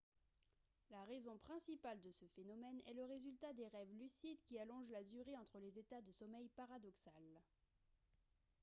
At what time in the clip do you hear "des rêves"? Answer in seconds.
3.53-3.93